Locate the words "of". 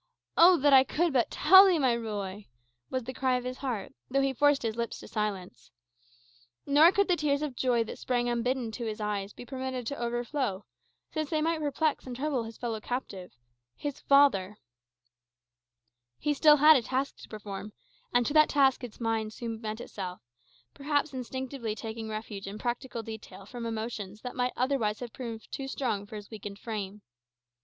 3.37-3.43, 7.43-7.55